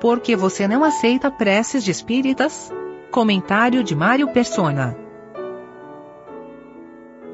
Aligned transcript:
Por 0.00 0.20
que 0.20 0.36
você 0.36 0.68
não 0.68 0.84
aceita 0.84 1.28
preces 1.28 1.82
de 1.82 1.90
espíritas? 1.90 2.70
Comentário 3.10 3.82
de 3.82 3.96
Mário 3.96 4.28
Persona. 4.28 4.96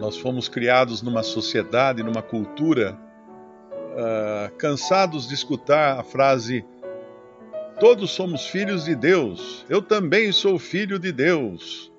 Nós 0.00 0.16
fomos 0.16 0.48
criados 0.48 1.02
numa 1.02 1.22
sociedade, 1.22 2.02
numa 2.02 2.22
cultura, 2.22 2.98
uh, 3.70 4.56
cansados 4.56 5.28
de 5.28 5.34
escutar 5.34 6.00
a 6.00 6.02
frase: 6.02 6.64
Todos 7.78 8.12
somos 8.12 8.46
filhos 8.46 8.86
de 8.86 8.94
Deus, 8.94 9.66
eu 9.68 9.82
também 9.82 10.32
sou 10.32 10.58
filho 10.58 10.98
de 10.98 11.12
Deus. 11.12 11.92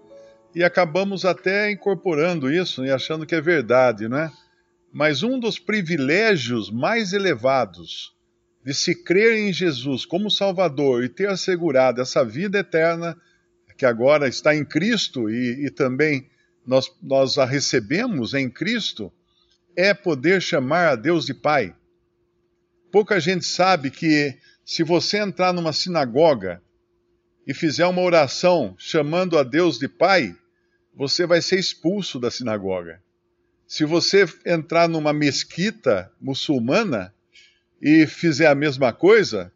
E 0.55 0.63
acabamos 0.63 1.25
até 1.25 1.69
incorporando 1.69 2.51
isso 2.51 2.83
e 2.83 2.89
achando 2.89 3.23
que 3.23 3.35
é 3.35 3.41
verdade, 3.41 4.07
não 4.07 4.17
é? 4.17 4.31
Mas 4.91 5.21
um 5.21 5.37
dos 5.39 5.59
privilégios 5.59 6.71
mais 6.71 7.13
elevados 7.13 8.14
de 8.65 8.73
se 8.73 8.95
crer 8.95 9.37
em 9.37 9.53
Jesus 9.53 10.05
como 10.05 10.31
Salvador 10.31 11.03
e 11.03 11.09
ter 11.09 11.29
assegurado 11.29 12.01
essa 12.01 12.25
vida 12.25 12.57
eterna, 12.57 13.15
que 13.77 13.85
agora 13.85 14.27
está 14.27 14.55
em 14.55 14.65
Cristo 14.65 15.29
e, 15.29 15.67
e 15.67 15.69
também 15.69 16.27
nós, 16.65 16.91
nós 17.03 17.37
a 17.37 17.45
recebemos 17.45 18.33
em 18.33 18.49
Cristo, 18.49 19.13
é 19.75 19.93
poder 19.93 20.41
chamar 20.41 20.87
a 20.87 20.95
Deus 20.95 21.27
de 21.27 21.33
Pai. 21.33 21.75
Pouca 22.91 23.19
gente 23.19 23.45
sabe 23.45 23.91
que 23.91 24.35
se 24.65 24.81
você 24.81 25.19
entrar 25.19 25.53
numa 25.53 25.71
sinagoga 25.71 26.59
e 27.45 27.53
fizer 27.53 27.85
uma 27.85 28.01
oração 28.01 28.73
chamando 28.79 29.37
a 29.37 29.43
Deus 29.43 29.77
de 29.77 29.87
Pai, 29.87 30.35
você 30.95 31.27
vai 31.27 31.39
ser 31.39 31.59
expulso 31.59 32.19
da 32.19 32.31
sinagoga. 32.31 32.99
Se 33.67 33.85
você 33.85 34.25
entrar 34.43 34.89
numa 34.89 35.13
mesquita 35.13 36.11
muçulmana 36.19 37.13
e 37.85 38.07
fizer 38.07 38.47
a 38.47 38.55
mesma 38.55 38.91
coisa, 38.91 39.53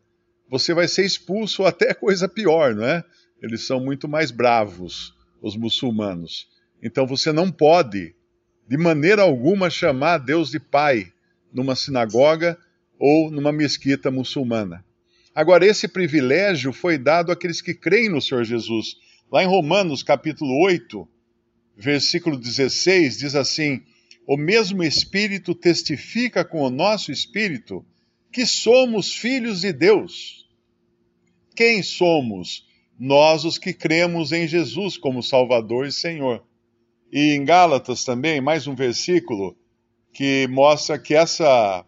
você 0.47 0.71
vai 0.71 0.88
ser 0.88 1.03
expulso 1.03 1.63
ou 1.63 1.67
até 1.67 1.95
coisa 1.97 2.30
pior, 2.30 2.75
não 2.75 2.85
é? 2.85 3.03
Eles 3.41 3.66
são 3.66 3.80
muito 3.80 4.08
mais 4.08 4.30
bravos, 4.30 5.16
os 5.41 5.55
muçulmanos. 5.55 6.47
Então 6.83 7.07
você 7.07 7.31
não 7.31 7.52
pode, 7.52 8.13
de 8.67 8.77
maneira 8.77 9.23
alguma, 9.23 9.72
chamar 9.72 10.19
Deus 10.19 10.52
de 10.52 10.59
Pai 10.59 11.11
numa 11.52 11.75
sinagoga 11.75 12.55
ou 13.00 13.31
numa 13.31 13.52
mesquita 13.52 14.11
muçulmana. 14.11 14.85
Agora, 15.33 15.66
esse 15.66 15.88
privilégio 15.88 16.72
foi 16.72 17.00
dado 17.00 17.31
àqueles 17.31 17.63
que 17.63 17.73
creem 17.73 18.09
no 18.09 18.22
Senhor 18.22 18.44
Jesus. 18.44 18.95
Lá 19.31 19.41
em 19.41 19.47
Romanos, 19.47 20.03
capítulo 20.03 20.63
8, 20.66 21.07
versículo 21.75 22.38
16, 22.38 23.17
diz 23.17 23.35
assim: 23.35 23.81
O 24.27 24.38
mesmo 24.38 24.83
Espírito 24.83 25.55
testifica 25.55 26.45
com 26.45 26.61
o 26.61 26.69
nosso 26.69 27.11
espírito 27.11 27.83
que 28.31 28.45
somos 28.45 29.13
filhos 29.13 29.61
de 29.61 29.73
Deus. 29.73 30.47
Quem 31.55 31.83
somos? 31.83 32.67
Nós, 32.97 33.45
os 33.45 33.58
que 33.58 33.73
cremos 33.73 34.31
em 34.31 34.47
Jesus 34.47 34.97
como 34.97 35.23
Salvador 35.23 35.88
e 35.88 35.91
Senhor. 35.91 36.44
E 37.11 37.33
em 37.33 37.44
Gálatas 37.44 38.03
também, 38.03 38.39
mais 38.39 38.67
um 38.67 38.75
versículo 38.75 39.57
que 40.13 40.47
mostra 40.50 41.00
que 41.00 41.16
essa, 41.16 41.85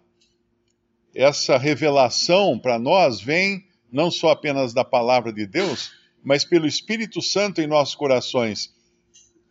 essa 1.13 1.57
revelação 1.57 2.57
para 2.57 2.79
nós 2.79 3.21
vem 3.21 3.65
não 3.91 4.09
só 4.09 4.29
apenas 4.29 4.73
da 4.73 4.85
palavra 4.85 5.33
de 5.33 5.45
Deus, 5.45 5.91
mas 6.23 6.45
pelo 6.45 6.65
Espírito 6.65 7.21
Santo 7.21 7.61
em 7.61 7.67
nossos 7.67 7.95
corações. 7.95 8.73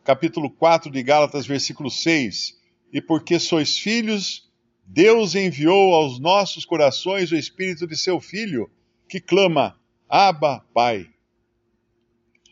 Capítulo 0.02 0.50
4 0.50 0.90
de 0.90 1.02
Gálatas, 1.02 1.46
versículo 1.46 1.90
6. 1.90 2.58
E 2.92 3.02
porque 3.02 3.38
sois 3.38 3.78
filhos, 3.78 4.49
Deus 4.92 5.36
enviou 5.36 5.94
aos 5.94 6.18
nossos 6.18 6.64
corações 6.64 7.30
o 7.30 7.36
Espírito 7.36 7.86
de 7.86 7.96
seu 7.96 8.20
Filho, 8.20 8.68
que 9.08 9.20
clama: 9.20 9.78
Abba, 10.08 10.66
Pai. 10.74 11.08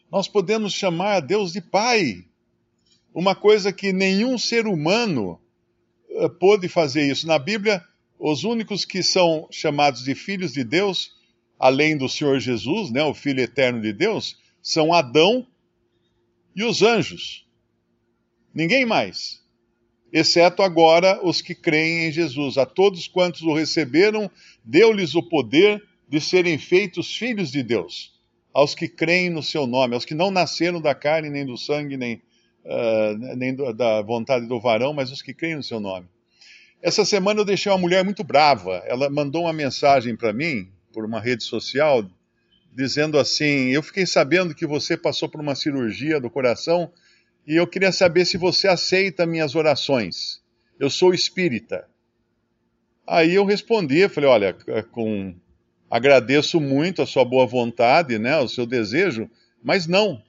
Nós 0.09 0.29
podemos 0.29 0.73
chamar 0.73 1.15
a 1.15 1.21
Deus 1.21 1.53
de 1.53 1.61
Pai, 1.61 2.25
uma 3.13 3.35
coisa 3.35 3.73
que 3.73 3.93
nenhum 3.93 4.39
ser 4.39 4.69
humano 4.69 5.41
uh, 6.11 6.31
pôde 6.31 6.69
fazer 6.69 7.11
isso. 7.11 7.27
Na 7.27 7.41
Bíblia, 7.41 7.85
os 8.17 8.45
únicos 8.45 8.85
que 8.85 9.03
são 9.03 9.49
chamados 9.51 10.05
de 10.05 10.15
filhos 10.15 10.53
de 10.53 10.63
Deus, 10.63 11.17
além 11.59 11.99
do 11.99 12.09
Senhor 12.09 12.39
Jesus, 12.39 12.93
né, 12.93 13.03
o 13.03 13.15
Filho 13.15 13.41
eterno 13.41 13.81
de 13.81 13.93
Deus, 13.93 14.39
são 14.63 14.93
Adão 14.93 15.45
e 16.55 16.63
os 16.63 16.83
anjos. 16.83 17.45
Ninguém 18.55 18.87
mais 18.87 19.43
exceto 20.13 20.63
agora 20.63 21.21
os 21.23 21.41
que 21.41 21.55
creem 21.55 22.09
em 22.09 22.13
Jesus. 22.13 22.57
A 22.59 22.67
todos 22.67 23.09
quantos 23.09 23.43
o 23.43 23.55
receberam, 23.55 24.31
deu-lhes 24.65 25.15
o 25.15 25.23
poder 25.23 25.83
de 26.09 26.21
serem 26.21 26.59
feitos 26.59 27.15
filhos 27.15 27.51
de 27.51 27.63
Deus. 27.63 28.13
Aos 28.53 28.75
que 28.75 28.89
creem 28.89 29.31
no 29.31 29.43
seu 29.43 29.67
nome, 29.67 29.95
aos 29.95 30.05
que 30.05 30.15
não 30.15 30.31
nasceram 30.31 30.81
da 30.81 30.95
carne, 30.95 31.29
nem 31.29 31.45
do 31.45 31.57
sangue, 31.57 31.97
nem, 31.97 32.23
uh, 32.65 33.37
nem 33.37 33.55
do, 33.55 33.73
da 33.73 34.03
vontade 34.03 34.47
do 34.47 34.59
varão, 34.59 34.93
mas 34.93 35.13
os 35.13 35.23
que 35.23 35.35
creem 35.35 35.57
no 35.57 35.63
seu 35.63 35.79
nome. 35.79 36.07
Essa 36.81 37.05
semana 37.05 37.41
eu 37.41 37.45
deixei 37.45 37.71
uma 37.71 37.79
mulher 37.79 38.05
muito 38.05 38.25
brava. 38.25 38.83
Ela 38.87 39.11
mandou 39.11 39.43
uma 39.43 39.53
mensagem 39.53 40.17
para 40.17 40.33
mim, 40.33 40.69
por 40.93 41.05
uma 41.05 41.21
rede 41.21 41.45
social, 41.45 42.05
dizendo 42.73 43.19
assim: 43.19 43.71
Eu 43.71 43.83
fiquei 43.83 44.07
sabendo 44.07 44.55
que 44.55 44.67
você 44.67 44.97
passou 44.97 45.29
por 45.29 45.41
uma 45.41 45.55
cirurgia 45.55 46.21
do 46.21 46.31
coração 46.31 46.91
e 47.49 47.57
eu 47.57 47.67
queria 47.67 47.91
saber 47.91 48.27
se 48.27 48.37
você 48.37 48.69
aceita 48.69 49.25
minhas 49.25 49.55
orações. 49.55 50.43
Eu 50.79 50.91
sou 50.91 51.15
espírita. 51.15 51.89
Aí 53.07 53.35
eu 53.35 53.47
respondi, 53.47 54.07
falei, 54.11 54.29
olha, 54.29 54.57
é 54.67 54.83
com 54.83 55.35
agradeço 55.91 56.61
muito 56.61 57.01
a 57.01 57.07
sua 57.07 57.25
boa 57.25 57.47
vontade, 57.47 58.19
né, 58.19 58.37
o 58.37 58.47
seu 58.47 58.67
desejo, 58.67 59.31
mas 59.63 59.87
não. 59.87 60.23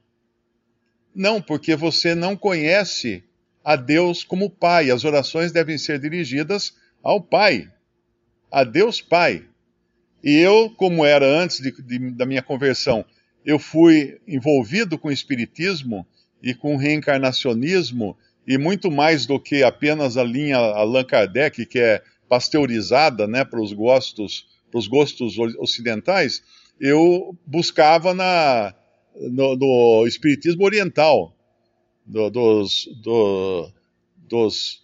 Não, 1.13 1.41
porque 1.41 1.75
você 1.75 2.15
não 2.15 2.37
conhece 2.37 3.21
a 3.65 3.75
Deus 3.75 4.23
como 4.23 4.49
Pai. 4.49 4.89
As 4.89 5.03
orações 5.03 5.51
devem 5.51 5.77
ser 5.77 5.99
dirigidas 5.99 6.73
ao 7.03 7.21
Pai, 7.21 7.69
a 8.49 8.63
Deus 8.63 9.01
Pai. 9.01 9.45
E 10.23 10.37
eu, 10.37 10.69
como 10.69 11.03
era 11.03 11.25
antes 11.25 11.59
de, 11.59 11.73
de, 11.81 12.11
da 12.11 12.25
minha 12.25 12.41
conversão, 12.41 13.03
eu 13.45 13.59
fui 13.59 14.21
envolvido 14.25 14.97
com 14.97 15.09
o 15.09 15.11
Espiritismo 15.11 16.07
e 16.41 16.53
com 16.53 16.77
reencarnacionismo 16.77 18.17
e 18.47 18.57
muito 18.57 18.89
mais 18.89 19.25
do 19.25 19.39
que 19.39 19.63
apenas 19.63 20.17
a 20.17 20.23
linha 20.23 20.57
Allan 20.57 21.03
Kardec, 21.03 21.65
que 21.65 21.79
é 21.79 22.01
pasteurizada 22.27 23.27
né, 23.27 23.43
para 23.43 23.61
os 23.61 23.73
gostos, 23.73 24.47
gostos 24.87 25.37
ocidentais, 25.57 26.41
eu 26.79 27.37
buscava 27.45 28.13
na, 28.13 28.73
no, 29.15 29.55
no 29.55 30.07
espiritismo 30.07 30.63
oriental, 30.63 31.35
do, 32.05 32.29
dos, 32.29 32.89
do, 33.03 33.71
dos 34.27 34.83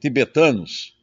tibetanos. 0.00 0.96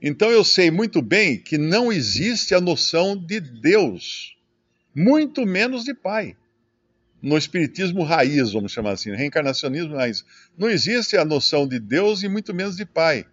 Então 0.00 0.30
eu 0.30 0.44
sei 0.44 0.70
muito 0.70 1.02
bem 1.02 1.42
que 1.42 1.58
não 1.58 1.90
existe 1.90 2.54
a 2.54 2.60
noção 2.60 3.16
de 3.16 3.40
Deus, 3.40 4.36
muito 4.94 5.44
menos 5.44 5.84
de 5.84 5.92
Pai 5.92 6.36
no 7.20 7.36
espiritismo 7.36 8.02
raiz, 8.04 8.52
vamos 8.52 8.72
chamar 8.72 8.92
assim, 8.92 9.14
reencarnacionismo 9.14 9.94
raiz. 9.94 10.24
Não 10.56 10.68
existe 10.68 11.16
a 11.16 11.24
noção 11.24 11.66
de 11.66 11.78
Deus 11.78 12.22
e 12.22 12.28
muito 12.28 12.54
menos 12.54 12.76
de 12.76 12.86
Pai. 12.86 13.26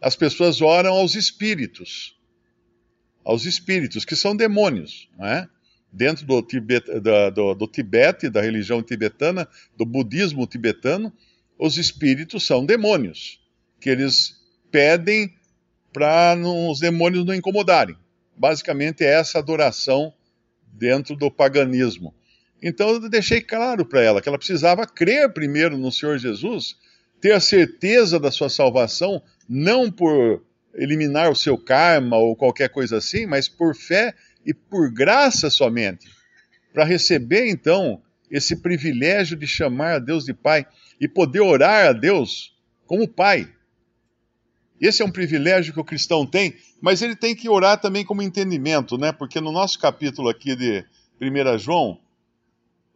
As 0.00 0.16
pessoas 0.16 0.60
oram 0.60 0.92
aos 0.92 1.14
espíritos, 1.14 2.18
aos 3.24 3.44
espíritos, 3.44 4.04
que 4.04 4.16
são 4.16 4.36
demônios, 4.36 5.08
não 5.16 5.26
é? 5.26 5.48
Dentro 5.92 6.26
do, 6.26 6.42
Tibete, 6.42 7.00
da, 7.00 7.30
do, 7.30 7.54
do 7.54 7.66
Tibete, 7.66 8.28
da 8.28 8.42
religião 8.42 8.82
tibetana, 8.82 9.48
do 9.76 9.86
budismo 9.86 10.46
tibetano, 10.46 11.12
os 11.58 11.78
espíritos 11.78 12.44
são 12.44 12.66
demônios, 12.66 13.40
que 13.80 13.88
eles 13.88 14.36
pedem 14.70 15.34
para 15.92 16.36
os 16.36 16.80
demônios 16.80 17.24
não 17.24 17.34
incomodarem. 17.34 17.96
Basicamente 18.36 19.02
é 19.02 19.14
essa 19.14 19.38
adoração 19.38 20.12
dentro 20.66 21.16
do 21.16 21.30
paganismo. 21.30 22.14
Então 22.62 22.90
eu 22.90 23.08
deixei 23.08 23.40
claro 23.40 23.84
para 23.84 24.02
ela 24.02 24.20
que 24.22 24.28
ela 24.28 24.38
precisava 24.38 24.86
crer 24.86 25.32
primeiro 25.32 25.76
no 25.76 25.92
Senhor 25.92 26.18
Jesus, 26.18 26.76
ter 27.20 27.32
a 27.32 27.40
certeza 27.40 28.18
da 28.18 28.30
sua 28.30 28.48
salvação, 28.48 29.22
não 29.48 29.90
por 29.90 30.42
eliminar 30.74 31.30
o 31.30 31.36
seu 31.36 31.56
karma 31.56 32.16
ou 32.16 32.36
qualquer 32.36 32.68
coisa 32.68 32.98
assim, 32.98 33.26
mas 33.26 33.48
por 33.48 33.74
fé 33.74 34.14
e 34.44 34.52
por 34.52 34.90
graça 34.90 35.50
somente, 35.50 36.08
para 36.72 36.84
receber 36.84 37.48
então 37.48 38.00
esse 38.30 38.56
privilégio 38.56 39.36
de 39.36 39.46
chamar 39.46 39.94
a 39.94 39.98
Deus 39.98 40.24
de 40.24 40.34
Pai 40.34 40.66
e 41.00 41.08
poder 41.08 41.40
orar 41.40 41.86
a 41.88 41.92
Deus 41.92 42.54
como 42.86 43.08
Pai. 43.08 43.48
Esse 44.80 45.02
é 45.02 45.04
um 45.04 45.10
privilégio 45.10 45.72
que 45.72 45.80
o 45.80 45.84
cristão 45.84 46.26
tem, 46.26 46.54
mas 46.80 47.00
ele 47.00 47.16
tem 47.16 47.34
que 47.34 47.48
orar 47.48 47.80
também 47.80 48.04
como 48.04 48.22
entendimento, 48.22 48.98
né? 48.98 49.10
Porque 49.10 49.40
no 49.40 49.50
nosso 49.50 49.78
capítulo 49.78 50.28
aqui 50.28 50.54
de 50.54 50.84
1 51.20 51.58
João, 51.58 51.98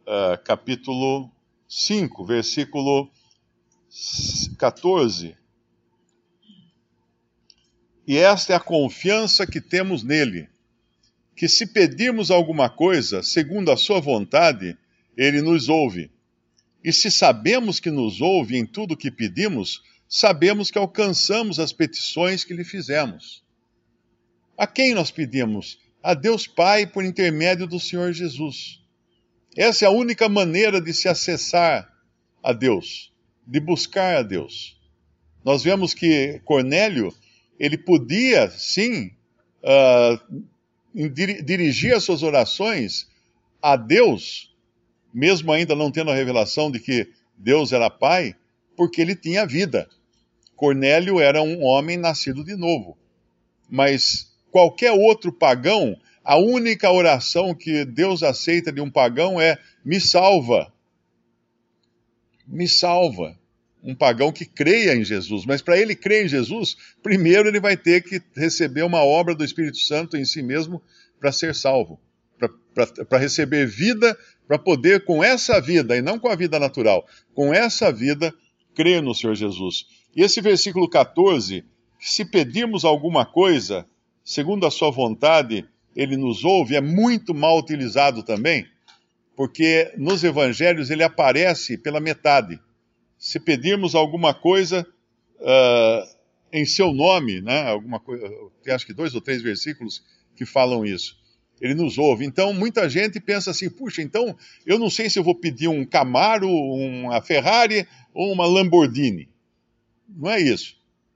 uh, 0.07 0.41
capítulo 0.43 1.29
5, 1.67 2.25
versículo 2.25 3.09
14. 4.57 5.35
E 8.07 8.17
esta 8.17 8.53
é 8.53 8.55
a 8.55 8.59
confiança 8.59 9.45
que 9.45 9.61
temos 9.61 10.03
nele, 10.03 10.49
que 11.35 11.47
se 11.47 11.65
pedirmos 11.65 12.31
alguma 12.31 12.69
coisa 12.69 13.23
segundo 13.23 13.71
a 13.71 13.77
sua 13.77 13.99
vontade, 13.99 14.77
ele 15.15 15.41
nos 15.41 15.69
ouve. 15.69 16.11
E 16.83 16.91
se 16.91 17.11
sabemos 17.11 17.79
que 17.79 17.91
nos 17.91 18.21
ouve 18.21 18.57
em 18.57 18.65
tudo 18.65 18.95
o 18.95 18.97
que 18.97 19.11
pedimos, 19.11 19.81
sabemos 20.09 20.71
que 20.71 20.77
alcançamos 20.77 21.59
as 21.59 21.71
petições 21.71 22.43
que 22.43 22.53
lhe 22.53 22.63
fizemos. 22.63 23.43
A 24.57 24.67
quem 24.67 24.93
nós 24.93 25.11
pedimos? 25.11 25.79
A 26.03 26.13
Deus 26.13 26.47
Pai 26.47 26.85
por 26.87 27.05
intermédio 27.05 27.67
do 27.67 27.79
Senhor 27.79 28.11
Jesus. 28.11 28.80
Essa 29.55 29.85
é 29.85 29.87
a 29.87 29.91
única 29.91 30.29
maneira 30.29 30.79
de 30.79 30.93
se 30.93 31.07
acessar 31.07 31.91
a 32.41 32.53
Deus, 32.53 33.11
de 33.45 33.59
buscar 33.59 34.17
a 34.17 34.21
Deus. 34.21 34.79
Nós 35.43 35.63
vemos 35.63 35.93
que 35.93 36.39
Cornélio, 36.45 37.13
ele 37.59 37.77
podia, 37.77 38.49
sim, 38.49 39.11
uh, 39.63 40.43
dirigir 40.93 41.93
as 41.95 42.03
suas 42.03 42.23
orações 42.23 43.07
a 43.61 43.75
Deus, 43.75 44.55
mesmo 45.13 45.51
ainda 45.51 45.75
não 45.75 45.91
tendo 45.91 46.11
a 46.11 46.15
revelação 46.15 46.71
de 46.71 46.79
que 46.79 47.09
Deus 47.37 47.71
era 47.71 47.89
Pai, 47.89 48.35
porque 48.75 49.01
ele 49.01 49.15
tinha 49.15 49.45
vida. 49.45 49.89
Cornélio 50.55 51.19
era 51.19 51.41
um 51.41 51.63
homem 51.63 51.97
nascido 51.97 52.43
de 52.43 52.55
novo. 52.55 52.97
Mas 53.69 54.31
qualquer 54.51 54.91
outro 54.91 55.31
pagão, 55.31 55.97
a 56.23 56.37
única 56.37 56.91
oração 56.91 57.53
que 57.53 57.83
Deus 57.83 58.23
aceita 58.23 58.71
de 58.71 58.79
um 58.79 58.89
pagão 58.89 59.39
é: 59.39 59.57
me 59.83 59.99
salva. 59.99 60.71
Me 62.47 62.67
salva. 62.67 63.37
Um 63.83 63.95
pagão 63.95 64.31
que 64.31 64.45
creia 64.45 64.95
em 64.95 65.03
Jesus. 65.03 65.45
Mas 65.45 65.61
para 65.61 65.77
ele 65.77 65.95
crer 65.95 66.25
em 66.25 66.27
Jesus, 66.27 66.77
primeiro 67.01 67.49
ele 67.49 67.59
vai 67.59 67.75
ter 67.75 68.03
que 68.03 68.21
receber 68.35 68.83
uma 68.83 69.03
obra 69.03 69.33
do 69.33 69.43
Espírito 69.43 69.77
Santo 69.79 70.15
em 70.15 70.23
si 70.23 70.43
mesmo 70.43 70.81
para 71.19 71.31
ser 71.31 71.55
salvo. 71.55 71.99
Para 73.09 73.17
receber 73.17 73.65
vida, 73.65 74.15
para 74.47 74.59
poder, 74.59 75.03
com 75.03 75.23
essa 75.23 75.59
vida, 75.59 75.97
e 75.97 76.01
não 76.01 76.19
com 76.19 76.27
a 76.27 76.35
vida 76.35 76.59
natural, 76.59 77.07
com 77.33 77.53
essa 77.53 77.91
vida, 77.91 78.33
crer 78.75 79.01
no 79.01 79.15
Senhor 79.15 79.35
Jesus. 79.35 79.85
E 80.15 80.21
esse 80.21 80.41
versículo 80.41 80.89
14, 80.89 81.63
se 81.99 82.25
pedirmos 82.25 82.85
alguma 82.85 83.25
coisa, 83.25 83.85
segundo 84.23 84.65
a 84.65 84.71
sua 84.71 84.91
vontade, 84.91 85.65
ele 85.95 86.17
nos 86.17 86.43
ouve, 86.43 86.75
é 86.75 86.81
muito 86.81 87.33
mal 87.33 87.57
utilizado 87.57 88.23
também, 88.23 88.65
porque 89.35 89.91
nos 89.97 90.23
evangelhos 90.23 90.89
ele 90.89 91.03
aparece 91.03 91.77
pela 91.77 91.99
metade. 91.99 92.59
Se 93.17 93.39
pedirmos 93.39 93.93
alguma 93.95 94.33
coisa 94.33 94.87
uh, 95.39 96.17
em 96.51 96.65
seu 96.65 96.93
nome, 96.93 97.41
né, 97.41 97.67
alguma 97.67 97.99
coisa, 97.99 98.27
acho 98.67 98.85
que 98.85 98.93
dois 98.93 99.13
ou 99.15 99.21
três 99.21 99.41
versículos 99.41 100.03
que 100.35 100.45
falam 100.45 100.85
isso. 100.85 101.19
Ele 101.61 101.75
nos 101.75 101.99
ouve. 101.99 102.25
Então, 102.25 102.53
muita 102.53 102.89
gente 102.89 103.19
pensa 103.19 103.51
assim: 103.51 103.69
puxa, 103.69 104.01
então 104.01 104.35
eu 104.65 104.79
não 104.79 104.89
sei 104.89 105.09
se 105.09 105.19
eu 105.19 105.23
vou 105.23 105.35
pedir 105.35 105.67
um 105.67 105.85
Camaro, 105.85 106.49
uma 106.49 107.21
Ferrari 107.21 107.87
ou 108.13 108.31
uma 108.33 108.47
Lamborghini. 108.47 109.29
Não 110.09 110.29
é 110.31 110.41
isso. 110.41 110.75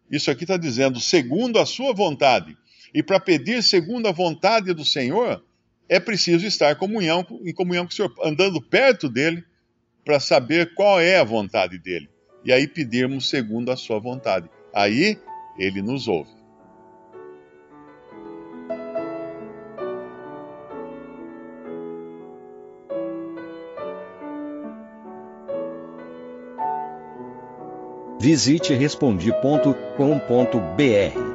Isso 0.10 0.30
aqui 0.30 0.44
está 0.44 0.56
dizendo, 0.56 1.00
segundo 1.00 1.58
a 1.58 1.66
sua 1.66 1.94
vontade. 1.94 2.56
E 2.96 3.04
para 3.04 3.20
pedir 3.20 3.62
segundo 3.62 4.08
a 4.08 4.14
vontade 4.14 4.74
do 4.74 4.86
Senhor, 4.86 5.44
é 5.90 6.00
preciso 6.00 6.48
estar 6.48 6.72
em 6.72 6.78
comunhão, 6.78 7.28
em 7.44 7.54
comunhão 7.54 7.86
com 7.86 7.92
o 7.92 7.94
Senhor, 7.94 8.14
andando 8.24 8.62
perto 8.62 9.10
dele, 9.10 9.44
para 10.06 10.18
saber 10.18 10.74
qual 10.74 11.02
é 11.02 11.18
a 11.18 11.24
vontade 11.26 11.78
dele. 11.78 12.08
E 12.46 12.54
aí 12.54 12.66
pedirmos 12.66 13.28
segundo 13.28 13.70
a 13.70 13.76
sua 13.76 14.00
vontade. 14.00 14.50
Aí 14.74 15.20
ele 15.58 15.82
nos 15.82 16.08
ouve. 16.08 16.32
Visite 28.22 28.74
respondi.com.br. 28.74 31.35